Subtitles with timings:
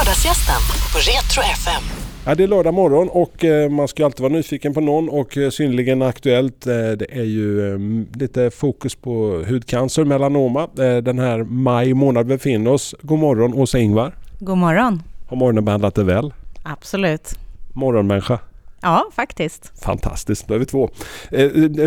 [0.00, 0.60] Lördagsgästen
[0.92, 1.82] på Retro FM.
[2.24, 5.36] Ja, det är lördag morgon och eh, man ska alltid vara nyfiken på någon och
[5.36, 6.66] eh, synnerligen aktuellt.
[6.66, 7.78] Eh, det är ju
[8.14, 10.68] lite fokus på hudcancer, melanoma.
[11.02, 12.94] Den här maj månad befinner oss.
[13.02, 14.14] God morgon Åsa Ingvar.
[14.38, 15.02] God morgon.
[15.28, 16.32] Har morgonen behandlat dig väl?
[16.62, 17.38] Absolut.
[17.72, 18.38] Morgonmänniska.
[18.82, 19.72] Ja, faktiskt.
[19.84, 20.90] Fantastiskt, då är vi två.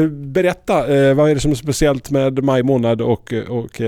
[0.09, 0.75] Berätta,
[1.13, 3.81] vad är det som är speciellt med maj månad och, och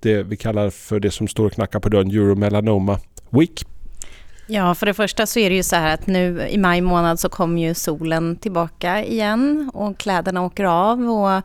[0.00, 2.98] det vi kallar för det som står och knackar på dörren, Euromelanoma
[3.30, 3.64] Week?
[4.46, 7.20] Ja, för det första så är det ju så här att nu i maj månad
[7.20, 11.42] så kommer ju solen tillbaka igen och kläderna åker av och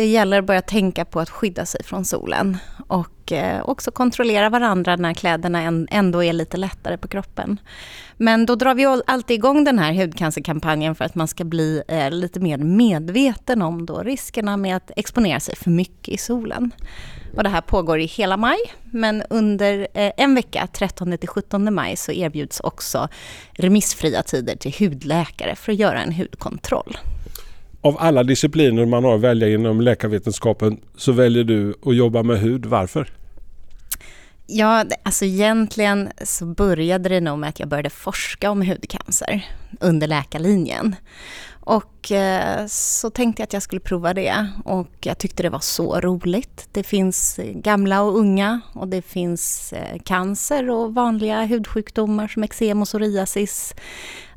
[0.00, 4.50] det gäller att börja tänka på att skydda sig från solen och eh, också kontrollera
[4.50, 7.60] varandra när kläderna ändå är lite lättare på kroppen.
[8.16, 12.10] Men då drar vi alltid igång den här hudcancerkampanjen för att man ska bli eh,
[12.10, 16.70] lite mer medveten om då riskerna med att exponera sig för mycket i solen.
[17.36, 22.12] Och det här pågår i hela maj, men under eh, en vecka, 13-17 maj, så
[22.12, 23.08] erbjuds också
[23.52, 26.96] remissfria tider till hudläkare för att göra en hudkontroll.
[27.82, 32.40] Av alla discipliner man har att välja inom läkarvetenskapen så väljer du att jobba med
[32.40, 32.66] hud.
[32.66, 33.08] Varför?
[34.46, 39.46] Ja, alltså egentligen så började det nog med att jag började forska om hudcancer
[39.80, 40.96] under läkarlinjen.
[41.60, 45.60] Och eh, så tänkte jag att jag skulle prova det och jag tyckte det var
[45.60, 46.68] så roligt.
[46.72, 52.82] Det finns gamla och unga och det finns eh, cancer och vanliga hudsjukdomar som eksem
[52.82, 53.74] och psoriasis.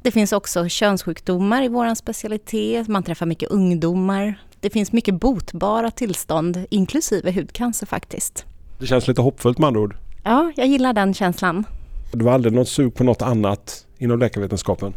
[0.03, 2.87] Det finns också könssjukdomar i vår specialitet.
[2.87, 4.35] Man träffar mycket ungdomar.
[4.59, 8.45] Det finns mycket botbara tillstånd, inklusive hudcancer faktiskt.
[8.79, 9.95] Det känns lite hoppfullt med andra ord.
[10.23, 11.63] Ja, jag gillar den känslan.
[12.11, 14.93] Du var aldrig något sug på något annat inom läkarvetenskapen?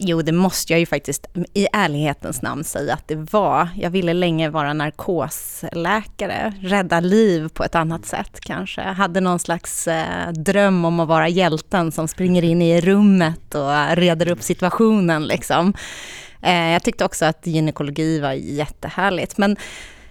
[0.00, 3.68] Jo, det måste jag ju faktiskt i ärlighetens namn säga att det var.
[3.76, 8.82] Jag ville länge vara narkosläkare, rädda liv på ett annat sätt kanske.
[8.82, 13.54] Jag hade någon slags eh, dröm om att vara hjälten som springer in i rummet
[13.54, 15.74] och reder upp situationen liksom.
[16.42, 19.56] Eh, jag tyckte också att gynekologi var jättehärligt, men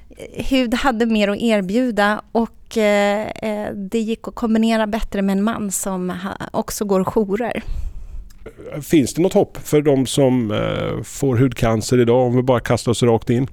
[0.09, 5.37] eh, hud hade mer att erbjuda och eh, eh, det gick att kombinera bättre med
[5.37, 6.13] en man som
[6.51, 7.63] också går jourer.
[8.81, 12.91] Finns det något hopp för de som eh, får hudcancer idag om vi bara kastar
[12.91, 13.47] oss rakt in?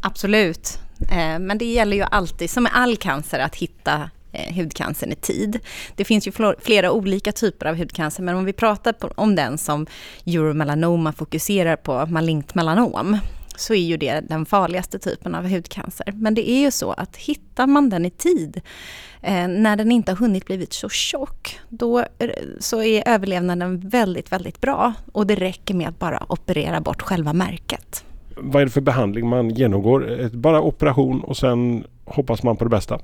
[0.00, 0.78] Absolut.
[1.10, 5.14] Eh, men det gäller ju alltid, som med all cancer, att hitta eh, hudcancern i
[5.14, 5.58] tid.
[5.96, 9.86] Det finns ju flera olika typer av hudcancer, men om vi pratar om den som
[10.26, 13.18] euromelanoma fokuserar på, malignt melanom,
[13.58, 16.12] så är ju det den farligaste typen av hudcancer.
[16.14, 18.60] Men det är ju så att hittar man den i tid,
[19.22, 22.04] eh, när den inte har hunnit blivit så tjock, då
[22.60, 24.92] så är överlevnaden väldigt, väldigt bra.
[25.12, 28.04] Och det räcker med att bara operera bort själva märket.
[28.36, 30.20] Vad är det för behandling man genomgår?
[30.20, 32.98] Eh, bara operation och sen hoppas man på det bästa?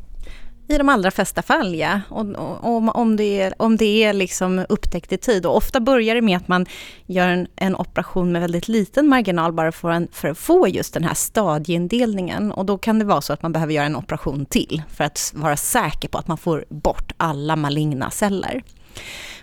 [0.68, 2.00] I de allra flesta fall, ja.
[2.08, 5.46] Och, och, om, om, det är, om det är liksom upptäckt i tid.
[5.46, 6.66] Och ofta börjar det med att man
[7.06, 10.94] gör en, en operation med väldigt liten marginal bara för, en, för att få just
[10.94, 12.52] den här stadieindelningen.
[12.52, 15.32] Och då kan det vara så att man behöver göra en operation till för att
[15.34, 18.62] vara säker på att man får bort alla maligna celler.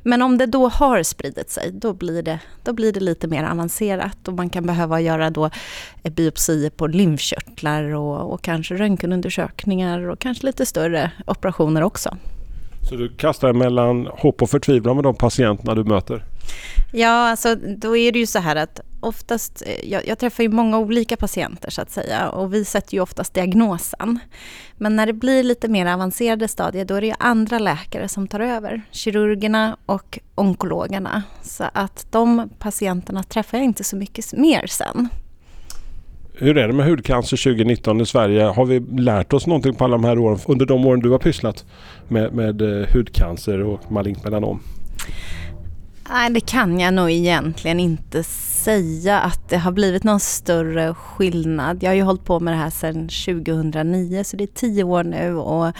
[0.04, 3.44] Men om det då har spridit sig, då blir det, då blir det lite mer
[3.44, 5.50] avancerat och man kan behöva göra då
[6.04, 12.18] eh, biopsier på lymfkörtlar och, och kanske röntgenundersökningar och kanske lite större operationer också.
[12.90, 16.26] Så du kastar mellan hopp och förtvivlan med de patienterna du möter?
[16.94, 20.50] Ja, alltså då är det ju så här att oftast, eh, jag, jag träffar ju
[20.50, 24.20] många olika patienter så att säga och vi sätter ju oftast diagnosen.
[24.78, 28.28] Men när det blir lite mer avancerade stadier då är det ju andra läkare som
[28.28, 31.24] tar över, kirurgerna och onkologerna.
[31.42, 35.10] Så att de patienterna träffar jag inte så mycket mer sen.
[36.42, 38.44] Hur är det med hudcancer 2019 i Sverige?
[38.44, 41.20] Har vi lärt oss någonting på alla de här åren under de åren du har
[41.20, 41.66] pysslat
[42.08, 44.62] med, med eh, hudcancer och malignt melanom?
[46.10, 51.84] Nej, det kan jag nog egentligen inte säga att det har blivit någon större skillnad.
[51.84, 55.04] Jag har ju hållit på med det här sedan 2009, så det är tio år
[55.04, 55.36] nu.
[55.36, 55.72] Och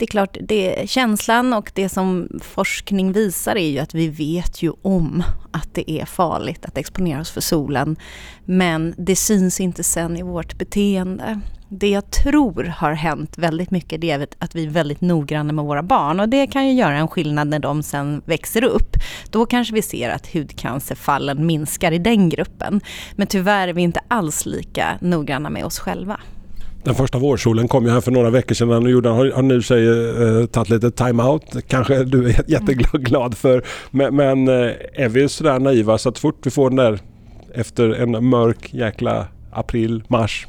[0.00, 4.62] det är klart, det, känslan och det som forskning visar är ju att vi vet
[4.62, 7.96] ju om att det är farligt att exponera oss för solen.
[8.44, 11.40] Men det syns inte sen i vårt beteende.
[11.68, 15.64] Det jag tror har hänt väldigt mycket det är att vi är väldigt noggranna med
[15.64, 18.96] våra barn och det kan ju göra en skillnad när de sen växer upp.
[19.30, 22.80] Då kanske vi ser att hudcancerfallen minskar i den gruppen.
[23.12, 26.20] Men tyvärr är vi inte alls lika noggranna med oss själva.
[26.84, 29.62] Den första vårsolen kom ju här för några veckor sedan och Jordan har, har nu
[29.62, 31.56] sig, eh, tagit lite time-out.
[31.68, 33.64] Kanske du är jätteglad för.
[33.90, 36.98] Men, men eh, är vi sådär naiva så att fort vi får den där
[37.54, 40.46] efter en mörk jäkla april, mars.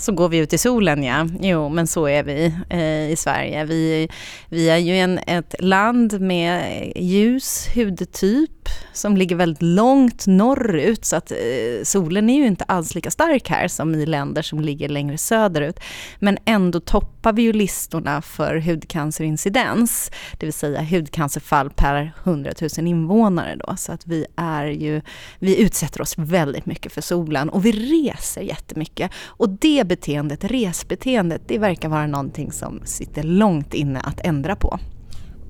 [0.00, 1.26] Så går vi ut i solen ja.
[1.40, 3.64] Jo, men så är vi eh, i Sverige.
[3.64, 4.08] Vi,
[4.48, 8.60] vi är ju en, ett land med ljus hudtyp
[8.92, 11.36] som ligger väldigt långt norrut så att eh,
[11.84, 15.80] solen är ju inte alls lika stark här som i länder som ligger längre söderut.
[16.18, 22.86] Men ändå toppar vi ju listorna för hudcancerincidens, det vill säga hudcancerfall per 100 000
[22.86, 23.76] invånare då.
[23.76, 25.02] Så att vi är ju,
[25.38, 29.10] vi utsätter oss väldigt mycket för solen och vi reser jättemycket.
[29.24, 34.78] Och det beteendet, resbeteendet, det verkar vara någonting som sitter långt inne att ändra på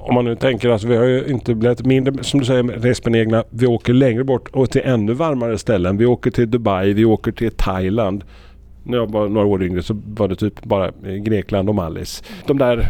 [0.02, 3.44] om man nu tänker att vi har ju inte blivit mindre, som du säger, resbenägna.
[3.50, 5.96] Vi åker längre bort och till ännu varmare ställen.
[5.96, 8.24] Vi åker till Dubai, vi åker till Thailand.
[8.84, 10.90] När jag var några år yngre så var det typ bara
[11.24, 12.22] Grekland och Mallis.
[12.46, 12.86] De där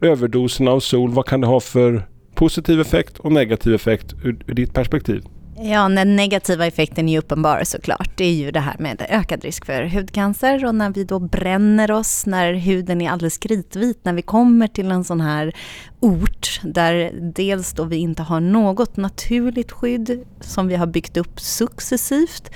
[0.00, 2.02] överdoserna av sol, vad kan det ha för
[2.34, 5.22] positiv effekt och negativ effekt ur, ur ditt perspektiv?
[5.58, 8.10] Ja, den negativa effekten är uppenbar såklart.
[8.16, 11.90] Det är ju det här med ökad risk för hudcancer och när vi då bränner
[11.90, 15.54] oss, när huden är alldeles kritvit, när vi kommer till en sån här
[16.00, 21.40] ort där dels då vi inte har något naturligt skydd som vi har byggt upp
[21.40, 22.50] successivt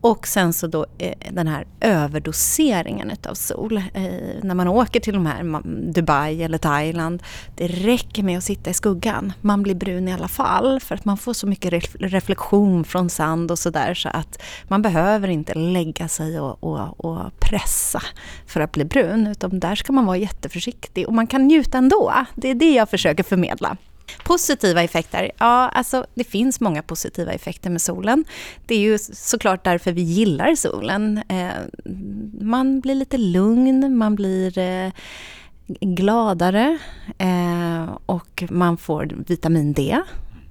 [0.00, 3.76] och sen så då eh, den här överdoseringen utav sol.
[3.76, 4.02] Eh,
[4.42, 5.62] när man åker till de här
[5.92, 7.22] Dubai eller Thailand,
[7.56, 9.32] det räcker med att sitta i skuggan.
[9.40, 13.50] Man blir brun i alla fall för att man får så mycket reflektion från sand
[13.50, 18.02] och sådär så att man behöver inte lägga sig och, och, och, pressa
[18.46, 22.12] för att bli brun utan där ska man vara jätteförsiktig och man kan njuta ändå.
[22.34, 23.76] Det är det jag försöker förmedla.
[24.24, 25.30] Positiva effekter?
[25.38, 28.24] Ja, alltså det finns många positiva effekter med solen.
[28.66, 31.22] Det är ju såklart därför vi gillar solen.
[31.28, 31.48] Eh,
[32.40, 34.92] man blir lite lugn, man blir eh,
[35.80, 36.78] gladare
[37.18, 39.98] eh, och man får vitamin D.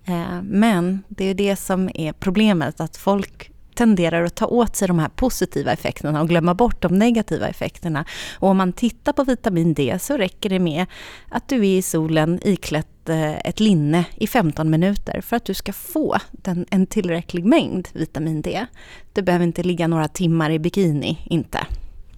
[0.06, 4.88] Eh, men det är det som är problemet, att folk tenderar att ta åt sig
[4.88, 8.06] de här positiva effekterna och glömma bort de negativa effekterna.
[8.40, 10.86] Och om man tittar på vitamin D så räcker det med
[11.30, 15.54] att du är i solen iklätt eh, ett linne i 15 minuter för att du
[15.54, 18.66] ska få den, en tillräcklig mängd vitamin D.
[19.14, 21.68] Du behöver inte ligga några timmar i bikini, inte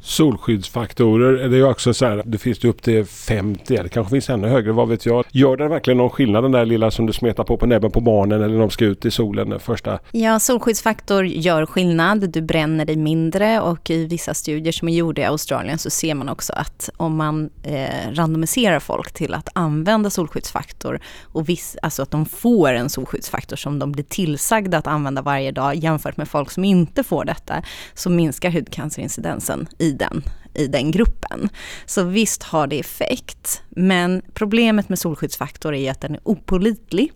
[0.01, 1.50] solskyddsfaktorer.
[1.50, 4.48] Det är också så här, det finns ju upp till 50, eller kanske finns ännu
[4.48, 5.25] högre, vad vet jag.
[5.31, 8.01] Gör det verkligen någon skillnad den där lilla som du smetar på på näbben på
[8.01, 10.00] barnen eller när de ska ut i solen den första?
[10.12, 12.30] Ja, solskyddsfaktor gör skillnad.
[12.30, 16.16] Du bränner dig mindre och i vissa studier som är gjorda i Australien så ser
[16.16, 22.01] man också att om man eh, randomiserar folk till att använda solskyddsfaktor och viss, alltså
[22.01, 26.28] att de får en solskyddsfaktor som de blir tillsagda att använda varje dag jämfört med
[26.28, 27.63] folk som inte får detta
[27.94, 31.50] så minskar hudcancerincidensen i i den, i den gruppen.
[31.86, 37.12] Så visst har det effekt, men problemet med solskyddsfaktor är att den är opolitlig.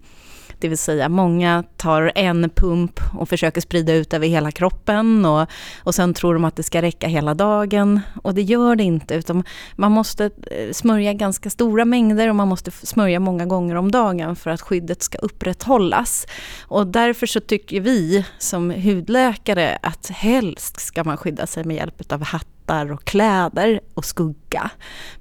[0.64, 5.48] Det vill säga många tar en pump och försöker sprida ut över hela kroppen och,
[5.84, 8.00] och sen tror de att det ska räcka hela dagen.
[8.24, 9.44] Och det gör det inte, utan
[9.76, 14.36] man måste eh, smörja ganska stora mängder och man måste smörja många gånger om dagen
[14.36, 16.28] för att skyddet ska upprätthållas.
[16.62, 22.12] Och därför så tycker vi som hudläkare att helst ska man skydda sig med hjälp
[22.12, 24.70] av hatt hattar och kläder och skugga.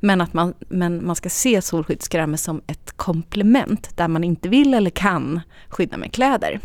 [0.01, 4.75] Men att man, men man ska se solskyddskrämer som ett komplement där man inte vill
[4.75, 6.61] eller kan skydda med kläder.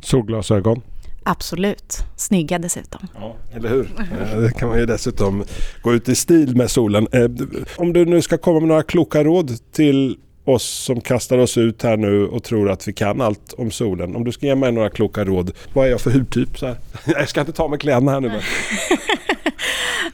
[0.00, 0.82] Solglasögon?
[1.22, 1.98] Absolut.
[2.16, 3.08] Snygga dessutom.
[3.14, 3.88] Ja, eller hur?
[4.40, 5.44] Det kan man ju dessutom
[5.82, 7.06] gå ut i stil med solen.
[7.12, 7.30] Eh,
[7.76, 11.82] om du nu ska komma med några kloka råd till oss som kastar oss ut
[11.82, 14.16] här nu och tror att vi kan allt om solen.
[14.16, 15.50] Om du ska ge mig några kloka råd.
[15.72, 16.58] Vad är jag för hudtyp?
[16.58, 16.76] Så här.
[17.06, 18.28] Jag ska inte ta med kläderna här nu.
[18.28, 18.40] Men.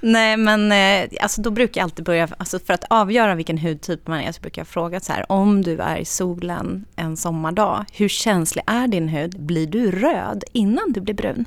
[0.00, 4.06] Nej men eh, alltså då brukar jag alltid börja, alltså för att avgöra vilken hudtyp
[4.06, 7.84] man är så brukar jag fråga så här, om du är i solen en sommardag,
[7.92, 9.40] hur känslig är din hud?
[9.40, 11.44] Blir du röd innan du blir brun?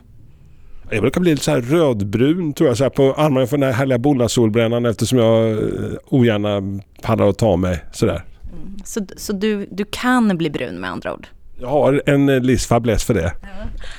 [0.90, 3.70] Jag brukar bli lite så här rödbrun tror jag, så här på armarna för den
[3.70, 5.58] här härliga bonnasolbrännan eftersom jag eh,
[6.06, 8.24] ogärna pallar att ta mig sådär.
[8.58, 8.80] Mm.
[8.86, 11.28] Så, så du, du kan bli brun med andra ord?
[11.60, 13.34] Jag har en eh, livsfäbless för det.
[13.42, 13.48] Ja.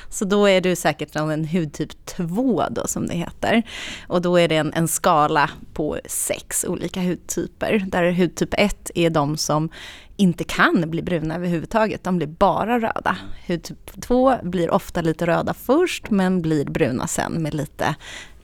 [0.09, 3.63] Så då är du säkert en hudtyp 2 då som det heter.
[4.07, 7.85] Och då är det en, en skala på sex olika hudtyper.
[7.87, 9.69] Där hudtyp 1 är de som
[10.17, 13.17] inte kan bli bruna överhuvudtaget, de blir bara röda.
[13.47, 17.95] Hudtyp 2 blir ofta lite röda först men blir bruna sen med lite,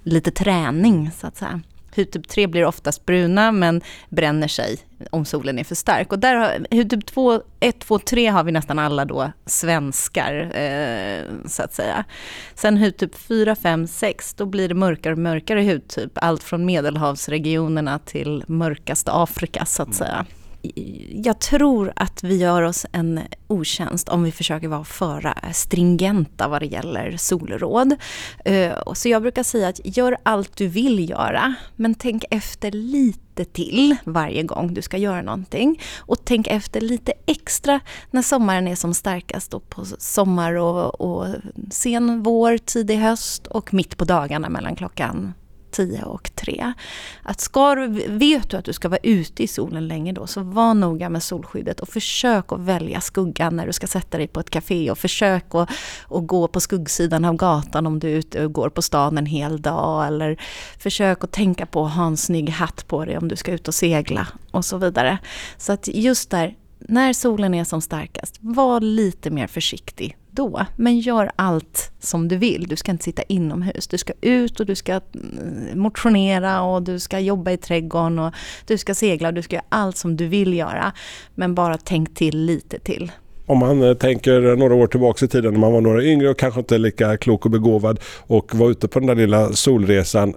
[0.04, 1.62] lite träning så att säga.
[1.96, 4.78] Hudtyp 3 blir oftast bruna men bränner sig
[5.10, 6.12] om solen är för stark.
[6.12, 11.24] Och där har, hudtyp 2, 1, 2, 3 har vi nästan alla då svenskar, eh,
[11.46, 12.06] så att säga.
[12.56, 16.12] Sen hudtyp 4, 5, 6, då blir det mörkare och mörkare hudtyp.
[16.16, 20.26] Allt från medelhavsregionerna till mörkaste Afrika, så att säga
[21.24, 26.62] jag tror att vi gör oss en otjänst om vi försöker vara för stringenta vad
[26.62, 27.96] det gäller solråd.
[28.46, 33.46] Eh, så jag brukar säga att gör allt du vill göra, men tänk efter lite
[33.46, 35.82] till varje gång du ska göra någonting.
[35.98, 37.80] Och tänk efter lite extra
[38.12, 41.28] när sommaren är som starkast då på sommar och, och
[41.72, 45.34] sen vår, tidig höst och mitt på dagarna mellan klockan
[45.76, 46.74] 10 och 3.
[47.24, 50.42] Att ska du, vet du att du ska vara ute i solen länge då, så
[50.42, 54.40] var noga med solskyddet och försök att välja skuggan när du ska sätta dig på
[54.40, 55.70] ett café och försök att,
[56.10, 59.26] att gå på skuggsidan av gatan om du är ute och går på stan en
[59.26, 60.42] hel dag eller
[60.80, 63.68] försök att tänka på att ha en snygg hatt på dig om du ska ut
[63.68, 65.18] och segla och så vidare.
[65.58, 70.66] Så att just där, när solen är som starkast, var lite mer försiktig då.
[70.76, 72.68] Men gör allt som du vill.
[72.68, 73.88] Du ska inte sitta inomhus.
[73.88, 78.34] Du ska ut och du ska mm, motionera och du ska jobba i trädgården och
[78.68, 80.92] du ska segla och du ska göra allt som du vill göra.
[81.36, 83.12] Men bara tänk till lite till.
[83.46, 86.40] Om man eh, tänker några år tillbaka i tiden när man var några yngre och
[86.40, 90.34] kanske inte lika klok och begåvad och var ute på den där lilla solresan.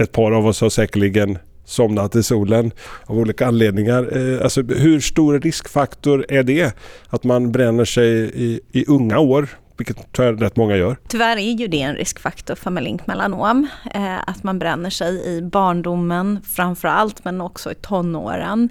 [0.00, 2.72] Ett par av oss har säkerligen somnat i solen
[3.06, 4.16] av olika anledningar.
[4.16, 6.76] Eh, alltså, hur stor riskfaktor är det
[7.08, 9.48] att man bränner sig i, i unga år?
[9.76, 10.96] Vilket tyvärr rätt många gör.
[11.08, 13.68] Tyvärr är ju det en riskfaktor för malignt melanom.
[13.94, 18.68] Eh, att man bränner sig i barndomen framför allt men också i tonåren.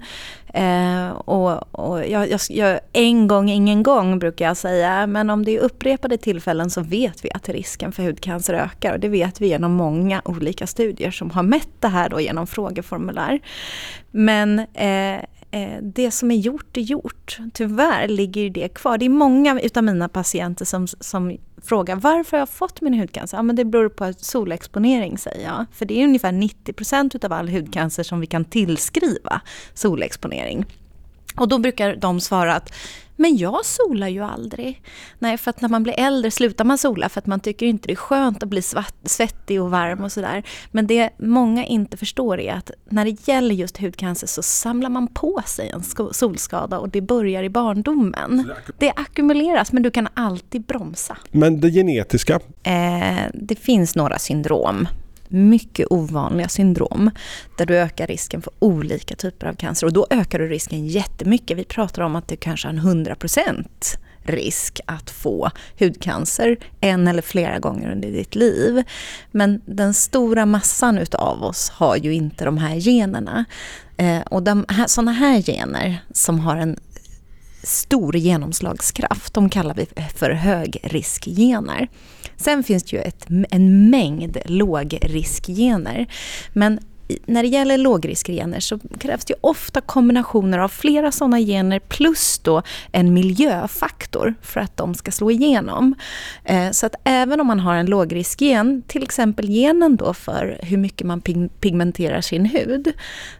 [0.54, 5.44] Eh, och, och jag, jag, jag, en gång, ingen gång brukar jag säga, men om
[5.44, 8.92] det är upprepade tillfällen så vet vi att risken för hudcancer ökar.
[8.92, 12.46] Och det vet vi genom många olika studier som har mätt det här då genom
[12.46, 13.40] frågeformulär.
[14.10, 17.38] Men eh, Eh, det som är gjort är gjort.
[17.54, 18.98] Tyvärr ligger det kvar.
[18.98, 23.38] Det är många utav mina patienter som, som frågar varför har jag fått min hudcancer?
[23.38, 25.66] Ja, men det beror på solexponering säger jag.
[25.72, 29.40] För det är ungefär 90% utav all hudcancer som vi kan tillskriva
[29.74, 30.66] solexponering.
[31.36, 32.72] Och då brukar de svara att
[33.20, 34.82] men jag solar ju aldrig.
[35.18, 37.88] Nej, för att när man blir äldre slutar man sola för att man tycker inte
[37.88, 38.62] det är skönt att bli
[39.04, 40.42] svettig och varm och sådär.
[40.70, 45.06] Men det många inte förstår är att när det gäller just hudcancer så samlar man
[45.06, 45.82] på sig en
[46.12, 48.52] solskada och det börjar i barndomen.
[48.78, 51.16] Det ackumuleras men du kan alltid bromsa.
[51.30, 52.40] Men det genetiska?
[52.62, 54.88] Eh, det finns några syndrom
[55.28, 57.10] mycket ovanliga syndrom
[57.58, 59.86] där du ökar risken för olika typer av cancer.
[59.86, 61.58] Och då ökar du risken jättemycket.
[61.58, 63.66] Vi pratar om att du kanske har en 100%
[64.22, 68.82] risk att få hudcancer en eller flera gånger under ditt liv.
[69.30, 73.44] Men den stora massan utav oss har ju inte de här generna.
[73.96, 76.78] Eh, och de här, sådana här gener som har en
[77.68, 81.88] stor genomslagskraft, de kallar vi för högriskgener.
[82.36, 86.06] Sen finns det ju ett, en mängd lågriskgener.
[86.52, 86.80] Men
[87.26, 92.62] när det gäller lågriskgener så krävs det ofta kombinationer av flera sådana gener plus då
[92.92, 95.94] en miljöfaktor för att de ska slå igenom.
[96.44, 100.76] Eh, så att även om man har en lågriskgen, till exempel genen då för hur
[100.76, 101.20] mycket man
[101.60, 102.92] pigmenterar sin hud,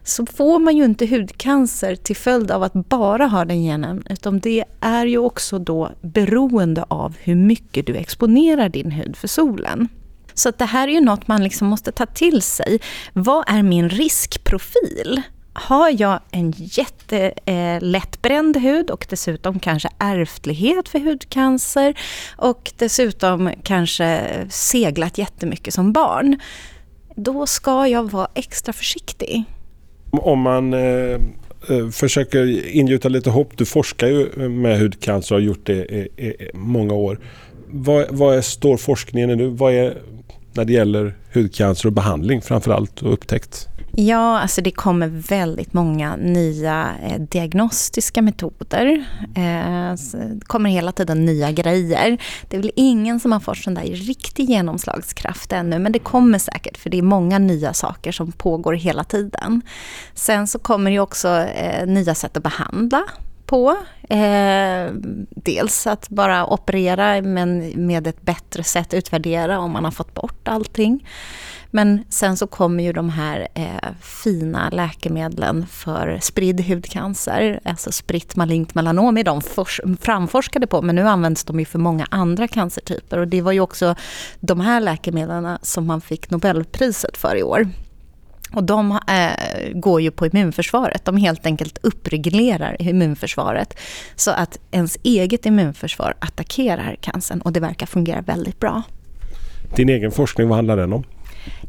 [0.03, 4.39] så får man ju inte hudcancer till följd av att bara ha den genen, utan
[4.39, 9.87] det är ju också då beroende av hur mycket du exponerar din hud för solen.
[10.33, 12.79] Så det här är ju något man liksom måste ta till sig.
[13.13, 15.21] Vad är min riskprofil?
[15.53, 21.93] Har jag en jättelättbränd eh, hud och dessutom kanske ärftlighet för hudcancer
[22.37, 26.39] och dessutom kanske seglat jättemycket som barn,
[27.15, 29.43] då ska jag vara extra försiktig.
[30.11, 30.79] Om man eh,
[31.69, 36.09] eh försöker ingjuta lite hopp, du forskar ju med hudcancer och har gjort det i,
[36.17, 37.19] i många år.
[37.71, 39.47] Vad, vad är, står forskningen nu?
[39.47, 39.97] Vad är
[40.59, 43.67] när det gäller hudcancer och behandling framförallt och upptäckt?
[43.91, 49.05] Ja, alltså det kommer väldigt många nya eh, diagnostiska metoder.
[49.35, 52.17] Eh, det kommer hela tiden nya grejer.
[52.47, 56.39] Det är väl ingen som har fått sån där riktig genomslagskraft ännu, men det kommer
[56.39, 59.61] säkert för det är många nya saker som pågår hela tiden.
[60.13, 63.03] Sen så kommer det också eh, nya sätt att behandla
[63.49, 63.77] på.
[64.09, 64.91] Eh,
[65.35, 70.47] dels att bara operera men med ett bättre sätt utvärdera om man har fått bort
[70.47, 71.07] allting.
[71.71, 78.35] Men sen så kommer ju de här eh, fina läkemedlen för spridd hudcancer, alltså spritt
[78.35, 79.41] malignt melanom är de
[80.01, 83.17] framforskade på, men nu används de ju för många andra cancertyper.
[83.17, 83.95] Och det var ju också
[84.39, 87.67] de här läkemedlen som man fick Nobelpriset för i år.
[88.53, 91.05] Och de eh, går ju på immunförsvaret.
[91.05, 93.79] De helt enkelt uppreglerar immunförsvaret
[94.15, 98.83] så att ens eget immunförsvar attackerar cancern och det verkar fungera väldigt bra.
[99.75, 101.03] Din egen forskning, vad handlar den om?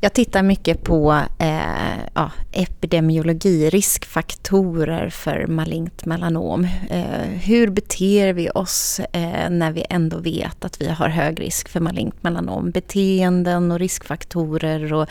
[0.01, 6.65] Jag tittar mycket på eh, ja, epidemiologi, riskfaktorer för malignt melanom.
[6.91, 11.69] Eh, hur beter vi oss eh, när vi ändå vet att vi har hög risk
[11.69, 12.71] för malignt melanom?
[12.71, 15.09] Beteenden och riskfaktorer och,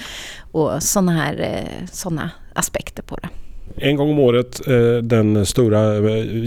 [0.52, 3.30] och sådana här eh, såna aspekter på det.
[3.76, 6.04] En gång om året eh, den stora eh,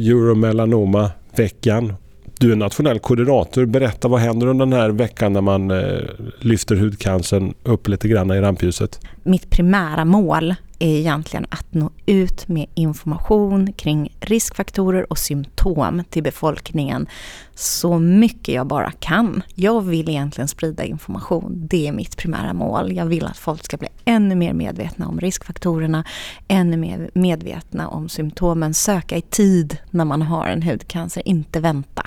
[0.09, 1.95] Euromelanoma-veckan
[2.43, 3.65] du är nationell koordinator.
[3.67, 6.01] Berätta vad händer under den här veckan när man eh,
[6.39, 9.01] lyfter hudcancern upp lite grann i rampljuset?
[9.23, 16.23] Mitt primära mål är egentligen att nå ut med information kring riskfaktorer och symptom till
[16.23, 17.07] befolkningen
[17.55, 19.43] så mycket jag bara kan.
[19.55, 21.67] Jag vill egentligen sprida information.
[21.71, 22.93] Det är mitt primära mål.
[22.93, 26.05] Jag vill att folk ska bli ännu mer medvetna om riskfaktorerna,
[26.49, 32.07] ännu mer medvetna om symptomen, söka i tid när man har en hudcancer, inte vänta.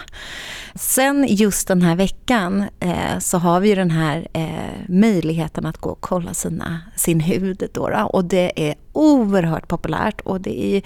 [0.76, 4.50] Sen just den här veckan eh, så har vi ju den här eh,
[4.88, 7.70] möjligheten att gå och kolla sina, sin hud.
[7.74, 10.82] Då, då, och det är oerhört populärt och det är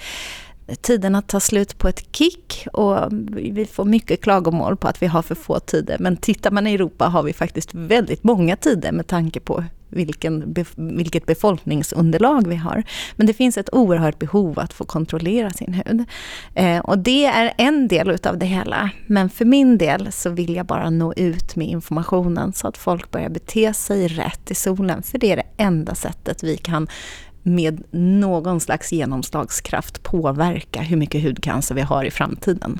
[0.80, 5.22] Tiderna tar slut på ett kick och vi får mycket klagomål på att vi har
[5.22, 5.96] för få tider.
[6.00, 10.54] Men tittar man i Europa har vi faktiskt väldigt många tider med tanke på vilken,
[10.76, 12.84] vilket befolkningsunderlag vi har.
[13.16, 16.04] Men det finns ett oerhört behov att få kontrollera sin hud.
[16.54, 18.90] Eh, och det är en del utav det hela.
[19.06, 23.10] Men för min del så vill jag bara nå ut med informationen så att folk
[23.10, 25.02] börjar bete sig rätt i solen.
[25.02, 26.88] För det är det enda sättet vi kan
[27.42, 32.78] med någon slags genomslagskraft påverka hur mycket hudcancer vi har i framtiden.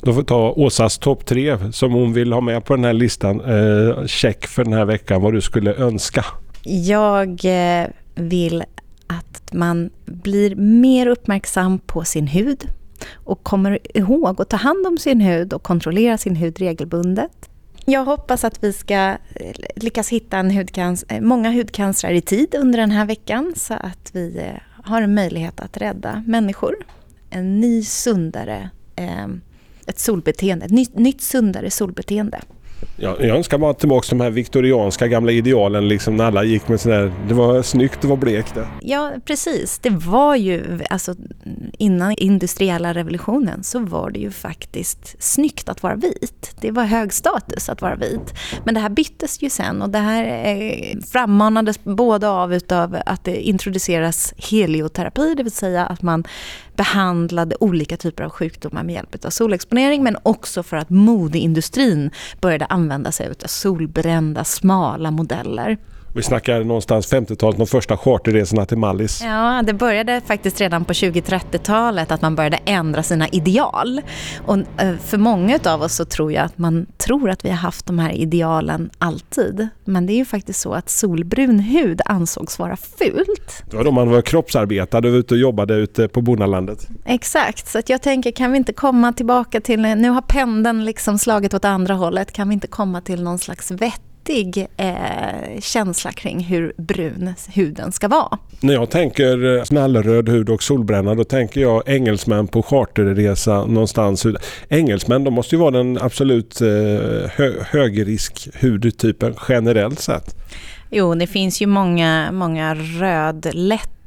[0.00, 2.92] Då får vi ta Åsas topp tre som hon vill ha med på den här
[2.92, 3.40] listan.
[3.40, 6.24] Eh, check för den här veckan vad du skulle önska.
[6.62, 8.64] Jag eh, vill
[9.06, 12.68] att man blir mer uppmärksam på sin hud
[13.14, 17.47] och kommer ihåg att ta hand om sin hud och kontrollera sin hud regelbundet.
[17.90, 18.94] Jag hoppas att vi ska
[19.34, 23.74] eh, lyckas hitta en hudcancer, eh, många hudcancrar i tid under den här veckan så
[23.74, 26.76] att vi eh, har en möjlighet att rädda människor.
[27.30, 28.70] En ny sundare,
[29.86, 32.40] ett solbeteende, ett nytt, nytt sundare solbeteende.
[32.96, 36.80] Ja, jag önskar bara tillbaka de här viktorianska gamla idealen liksom när alla gick med
[36.80, 38.54] sådär, det var snyggt, det var blekt.
[38.80, 39.78] Ja, precis.
[39.78, 41.14] Det var ju, alltså
[41.78, 46.56] innan industriella revolutionen så var det ju faktiskt snyggt att vara vit.
[46.60, 48.34] Det var hög status att vara vit.
[48.64, 53.24] Men det här byttes ju sen och det här eh, frammanades både av utav att
[53.24, 56.24] det introduceras helioterapi, det vill säga att man
[56.78, 62.10] behandlade olika typer av sjukdomar med hjälp av solexponering men också för att modeindustrin
[62.40, 65.78] började använda sig av solbrända smala modeller.
[66.18, 69.22] Vi snackar någonstans 50-talet, de första charterresorna till Mallis.
[69.24, 74.00] Ja, det började faktiskt redan på 20-30-talet att man började ändra sina ideal.
[74.46, 77.56] Och eh, för många av oss så tror jag att man tror att vi har
[77.56, 79.68] haft de här idealen alltid.
[79.84, 83.64] Men det är ju faktiskt så att solbrun hud ansågs vara fult.
[83.70, 86.88] Det var då man var kroppsarbetare och ute och jobbade ute på bondalandet.
[87.04, 91.54] Exakt, så jag tänker kan vi inte komma tillbaka till, nu har pendeln liksom slagit
[91.54, 96.40] åt andra hållet, kan vi inte komma till någon slags vett vettig eh, känsla kring
[96.40, 98.38] hur brun huden ska vara.
[98.60, 104.26] När jag tänker eh, snällröd hud och solbränna då tänker jag engelsmän på charterresa någonstans.
[104.68, 106.68] Engelsmän de måste ju vara den absolut eh,
[107.36, 110.36] hö högrisk hudtypen generellt sett.
[110.90, 112.74] Jo, det finns ju många, många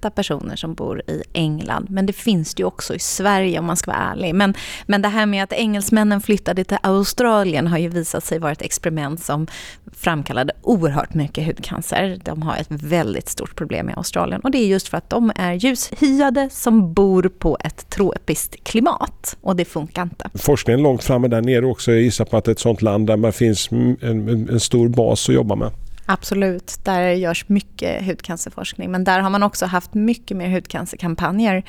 [0.02, 1.88] rödlätt personer som bor i England.
[1.90, 4.36] Men det finns det ju också i Sverige om man ska vara ärlig.
[4.36, 4.54] Men,
[4.88, 8.62] men det här med att engelsmännen flyttade till Australien har ju visat sig vara ett
[8.62, 9.48] experiment som
[9.94, 12.20] framkallade oerhört mycket hudcancer.
[12.24, 15.32] De har ett väldigt stort problem i Australien och det är just för att de
[15.36, 20.30] är ljushyade som bor på ett tropiskt klimat och det funkar inte.
[20.34, 21.92] Forskningen långt framme där nere också.
[21.92, 24.60] Jag gissar på att det är ett sånt land där man finns en, en, en
[24.60, 25.72] stor bas att jobba med.
[26.06, 28.92] Absolut, där görs mycket hudcancerforskning.
[28.92, 31.64] Men där har man också haft mycket mer hudcancerkampanjer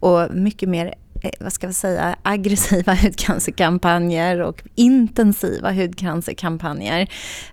[0.00, 7.08] och mycket mer Eh, vad ska vi säga, aggressiva hudcancerkampanjer och intensiva hudcancerkampanjer.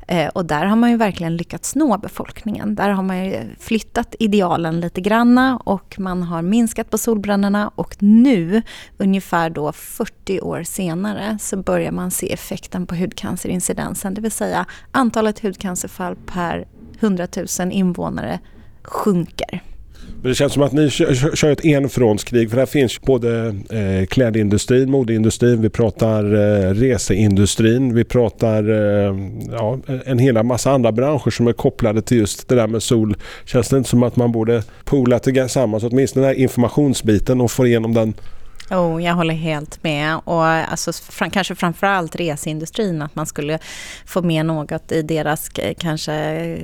[0.08, 2.76] Eh, och där har man ju verkligen lyckats nå befolkningen.
[2.76, 7.96] Där har man ju flyttat idealen lite granna och man har minskat på solbrännorna och
[8.00, 8.62] nu,
[8.98, 14.66] ungefär då 40 år senare, så börjar man se effekten på hudcancerincidensen, det vill säga
[14.92, 16.68] antalet hudcancerfall per
[17.00, 17.28] 100
[17.60, 18.40] 000 invånare
[18.84, 19.64] sjunker.
[20.24, 24.92] Det känns som att ni kör, kör ett enfrontskrig för här finns både eh, klädindustrin,
[24.92, 29.16] modeindustrin, vi pratar eh, reseindustrin, vi pratar eh,
[29.52, 33.16] ja, en hela massa andra branscher som är kopplade till just det där med sol.
[33.46, 37.68] Känns det inte som att man borde poola tillsammans åtminstone den här informationsbiten och få
[37.68, 38.14] igenom den
[38.72, 40.22] Oh, jag håller helt med.
[40.24, 43.60] Och alltså, fram, kanske framförallt reseindustrin, att man skulle
[44.06, 46.60] få med något i deras kanske eh,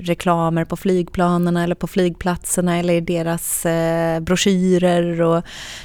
[0.00, 5.44] reklamer på flygplanerna eller på flygplatserna eller i deras eh, broschyrer och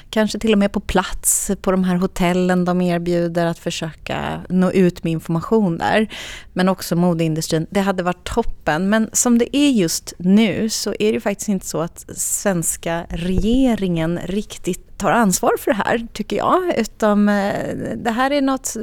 [0.10, 4.71] kanske till och med på plats på de här hotellen de erbjuder att försöka nå
[4.71, 6.08] ut med information där.
[6.53, 7.67] Men också modeindustrin.
[7.69, 8.89] Det hade varit toppen.
[8.89, 14.19] Men som det är just nu så är det faktiskt inte så att svenska regeringen
[14.23, 16.77] riktigt tar ansvar för det här, tycker jag.
[16.77, 18.75] Utan eh, det här är något,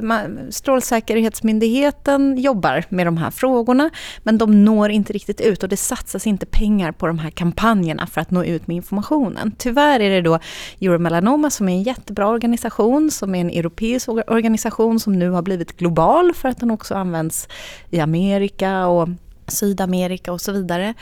[0.50, 3.90] Strålsäkerhetsmyndigheten jobbar med de här frågorna,
[4.22, 8.06] men de når inte riktigt ut och det satsas inte pengar på de här kampanjerna
[8.06, 9.52] för att nå ut med informationen.
[9.58, 10.38] Tyvärr är det då
[10.80, 15.76] Euromelanoma som är en jättebra organisation, som är en europeisk organisation som nu har blivit
[15.76, 17.48] global för att den också används
[17.90, 19.08] i Amerika och
[19.46, 20.94] Sydamerika och så vidare.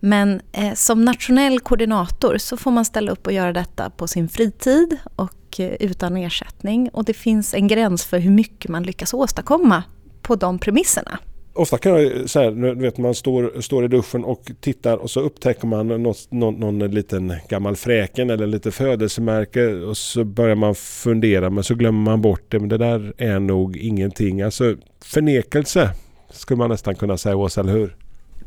[0.00, 4.28] Men eh, som nationell koordinator så får man ställa upp och göra detta på sin
[4.28, 6.88] fritid och eh, utan ersättning.
[6.92, 9.82] Och det finns en gräns för hur mycket man lyckas åstadkomma
[10.22, 11.18] på de premisserna.
[11.54, 15.20] Ofta kan jag säga, du vet man står, står i duschen och tittar och så
[15.20, 20.74] upptäcker man något, någon, någon liten gammal fräken eller lite födelsemärke och så börjar man
[20.74, 22.58] fundera men så glömmer man bort det.
[22.58, 24.42] Men det där är nog ingenting.
[24.42, 25.90] Alltså förnekelse
[26.30, 27.96] skulle man nästan kunna säga Åsa, eller hur?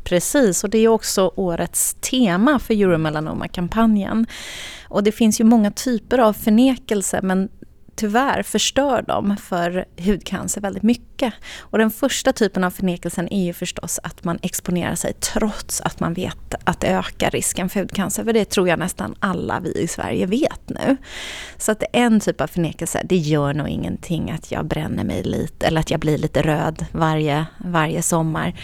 [0.04, 4.26] Precis, och det är också årets tema för Euromelanoma-kampanjen.
[4.88, 7.48] Och det finns ju många typer av förnekelse men
[8.00, 11.34] tyvärr förstör de för hudcancer väldigt mycket.
[11.58, 16.00] Och den första typen av förnekelsen är ju förstås att man exponerar sig trots att
[16.00, 18.24] man vet att det ökar risken för hudcancer.
[18.24, 20.96] För det tror jag nästan alla vi i Sverige vet nu.
[21.56, 25.66] Så att en typ av förnekelse, det gör nog ingenting att jag bränner mig lite
[25.66, 28.54] eller att jag blir lite röd varje, varje sommar.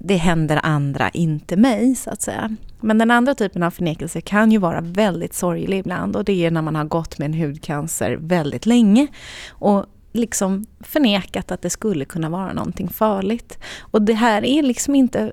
[0.00, 2.56] Det händer andra, inte mig så att säga.
[2.80, 6.50] Men den andra typen av förnekelse kan ju vara väldigt sorglig ibland och det är
[6.50, 9.06] när man har gått med en hudcancer väldigt länge
[9.48, 13.58] och liksom förnekat att det skulle kunna vara någonting farligt.
[13.80, 15.32] Och det här är liksom inte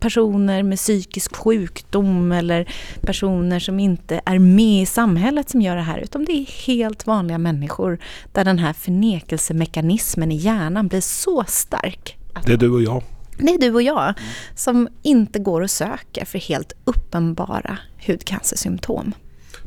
[0.00, 5.82] personer med psykisk sjukdom eller personer som inte är med i samhället som gör det
[5.82, 7.98] här, utan det är helt vanliga människor
[8.32, 12.18] där den här förnekelsemekanismen i hjärnan blir så stark.
[12.46, 13.02] Det är du och jag.
[13.38, 14.14] Det är du och jag
[14.54, 19.12] som inte går och söker för helt uppenbara hudcancersymptom.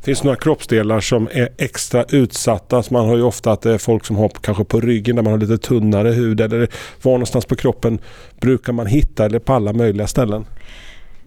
[0.03, 2.84] Finns det några kroppsdelar som är extra utsatta?
[2.84, 5.23] Så man har ju ofta att det är folk som har kanske på ryggen där
[5.23, 6.67] man har lite tunnare hud eller
[7.01, 7.99] var någonstans på kroppen
[8.39, 10.45] brukar man hitta eller på alla möjliga ställen?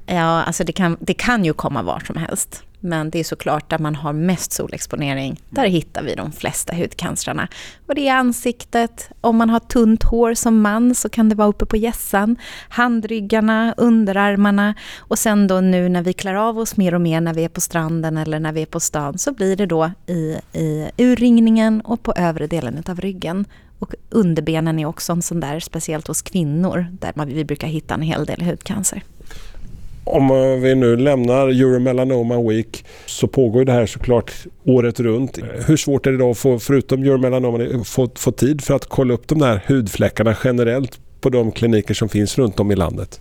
[0.06, 2.62] Ja, alltså det kan, det kan ju komma var som helst.
[2.84, 7.48] Men det är såklart där man har mest solexponering, där hittar vi de flesta hudcancerna.
[7.86, 11.48] Och det är ansiktet, om man har tunt hår som man så kan det vara
[11.48, 12.36] uppe på gässan,
[12.68, 17.34] handryggarna, underarmarna och sen då nu när vi klär av oss mer och mer när
[17.34, 20.36] vi är på stranden eller när vi är på stan så blir det då i,
[20.52, 23.44] i urringningen och på övre delen av ryggen.
[23.78, 27.94] Och underbenen är också en sån där, speciellt hos kvinnor, där man, vi brukar hitta
[27.94, 29.02] en hel del hudcancer.
[30.04, 30.28] Om
[30.60, 34.32] vi nu lämnar Euromelanoma Week så pågår det här såklart
[34.64, 35.38] året runt.
[35.66, 39.14] Hur svårt är det då att få, förutom Euromelanoma, få, få tid för att kolla
[39.14, 43.20] upp de där hudfläckarna generellt på de kliniker som finns runt om i landet?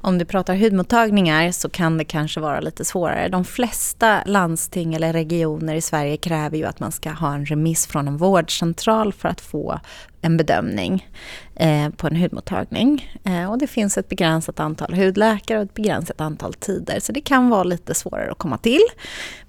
[0.00, 3.28] Om du pratar hudmottagningar så kan det kanske vara lite svårare.
[3.28, 7.86] De flesta landsting eller regioner i Sverige kräver ju att man ska ha en remiss
[7.86, 9.80] från en vårdcentral för att få
[10.20, 11.08] en bedömning
[11.54, 13.18] eh, på en hudmottagning.
[13.24, 17.20] Eh, och det finns ett begränsat antal hudläkare och ett begränsat antal tider, så det
[17.20, 18.82] kan vara lite svårare att komma till.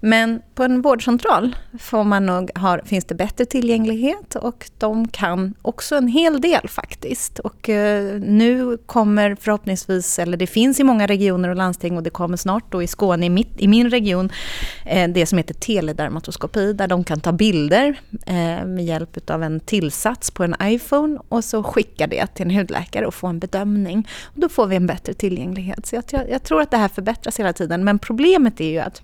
[0.00, 5.54] Men på en vårdcentral får man nog ha, finns det bättre tillgänglighet och de kan
[5.62, 7.38] också en hel del faktiskt.
[7.38, 12.10] Och eh, nu kommer förhoppningsvis, eller det finns i många regioner och landsting och det
[12.10, 14.32] kommer snart då i Skåne, i, mitt, i min region,
[14.86, 19.60] eh, det som heter teledermatoskopi, där de kan ta bilder eh, med hjälp av en
[19.60, 24.08] tillsats på en iPhone och så skicka det till en hudläkare och få en bedömning.
[24.22, 25.86] Och då får vi en bättre tillgänglighet.
[25.86, 27.84] Så jag, jag tror att det här förbättras hela tiden.
[27.84, 29.02] Men problemet är ju att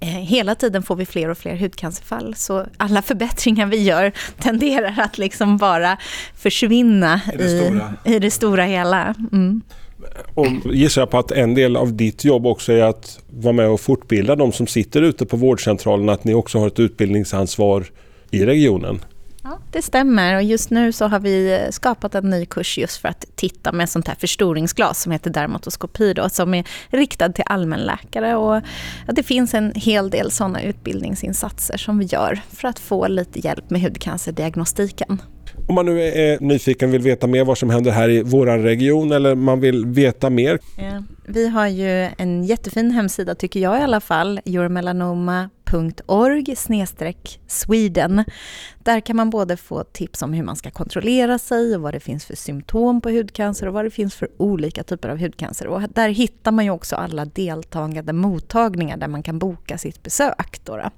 [0.00, 2.34] eh, hela tiden får vi fler och fler hudcancerfall.
[2.34, 5.98] Så alla förbättringar vi gör tenderar att liksom bara
[6.36, 9.14] försvinna i det stora, i, i det stora hela.
[9.32, 9.62] Mm.
[10.34, 13.68] Och gissar jag på att en del av ditt jobb också är att vara med
[13.68, 16.08] och fortbilda de som sitter ute på vårdcentralen.
[16.08, 17.86] Att ni också har ett utbildningsansvar
[18.30, 19.00] i regionen.
[19.46, 23.08] Ja, det stämmer och just nu så har vi skapat en ny kurs just för
[23.08, 28.36] att titta med sånt här förstoringsglas som heter dermatoskopi då, som är riktad till allmänläkare
[28.36, 28.62] och
[29.06, 33.70] det finns en hel del sådana utbildningsinsatser som vi gör för att få lite hjälp
[33.70, 35.22] med hudcancerdiagnostiken.
[35.68, 38.46] Om man nu är nyfiken och vill veta mer vad som händer här i vår
[38.46, 40.58] region eller man vill veta mer.
[41.26, 46.56] Vi har ju en jättefin hemsida tycker jag i alla fall, yourmelanoma.org
[47.46, 48.24] Sweden.
[48.78, 52.00] Där kan man både få tips om hur man ska kontrollera sig och vad det
[52.00, 55.66] finns för symptom på hudcancer och vad det finns för olika typer av hudcancer.
[55.66, 60.60] Och där hittar man ju också alla deltagande mottagningar där man kan boka sitt besök.
[60.64, 60.90] Då, då.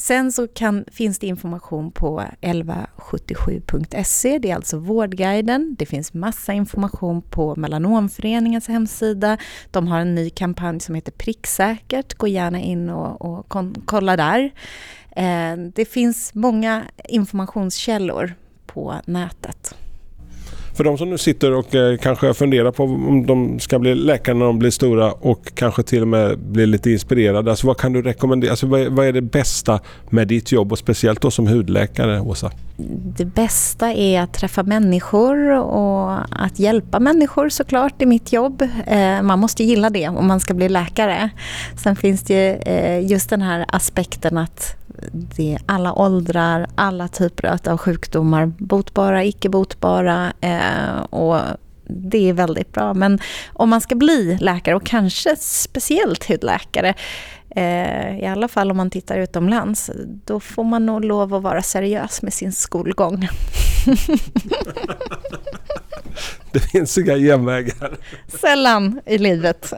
[0.00, 5.76] Sen så kan, finns det information på 1177.se, det är alltså Vårdguiden.
[5.78, 9.38] Det finns massa information på Melanomföreningens hemsida.
[9.70, 13.46] De har en ny kampanj som heter Pricksäkert, gå gärna in och, och
[13.84, 14.50] kolla där.
[15.10, 18.34] Eh, det finns många informationskällor
[18.66, 19.74] på nätet.
[20.80, 24.34] För de som nu sitter och eh, kanske funderar på om de ska bli läkare
[24.34, 27.50] när de blir stora och kanske till och med blir lite inspirerade.
[27.50, 28.50] Alltså vad kan du rekommendera?
[28.50, 32.20] Alltså vad, är, vad är det bästa med ditt jobb och speciellt då som hudläkare,
[32.20, 32.50] Åsa?
[33.16, 36.12] Det bästa är att träffa människor och
[36.44, 38.62] att hjälpa människor såklart i mitt jobb.
[38.86, 41.30] Eh, man måste gilla det om man ska bli läkare.
[41.76, 44.79] Sen finns det eh, just den här aspekten att
[45.12, 51.40] det är alla åldrar, alla typer av sjukdomar, botbara, icke botbara eh, och
[51.84, 52.94] det är väldigt bra.
[52.94, 53.18] Men
[53.52, 56.94] om man ska bli läkare och kanske speciellt hudläkare,
[57.50, 59.90] eh, i alla fall om man tittar utomlands,
[60.24, 63.28] då får man nog lov att vara seriös med sin skolgång.
[66.52, 67.96] Det finns inga genvägar.
[68.40, 69.72] Sällan i livet.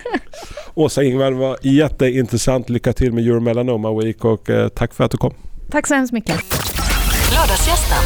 [0.74, 2.68] Åsa Ingvar, var jätteintressant.
[2.68, 5.34] Lycka till med Euromelanoma Week och eh, tack för att du kom.
[5.70, 6.36] Tack så hemskt mycket.
[7.32, 8.02] Lördagsgästen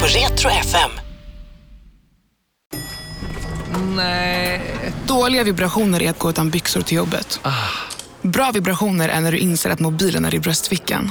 [0.00, 0.90] på Retro FM.
[3.96, 4.60] Nej.
[5.06, 7.40] Dåliga vibrationer är att gå utan byxor till jobbet.
[8.22, 11.10] Bra vibrationer är när du inser att mobilen är i bröstfickan.